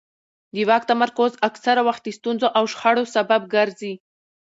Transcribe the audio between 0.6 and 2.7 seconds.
واک تمرکز اکثره وخت د ستونزو او